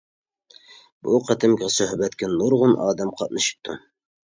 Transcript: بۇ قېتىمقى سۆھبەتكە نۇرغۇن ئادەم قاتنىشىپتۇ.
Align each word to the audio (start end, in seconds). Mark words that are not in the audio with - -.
بۇ 1.07 1.19
قېتىمقى 1.27 1.69
سۆھبەتكە 1.75 2.31
نۇرغۇن 2.41 2.75
ئادەم 2.89 3.15
قاتنىشىپتۇ. 3.23 3.81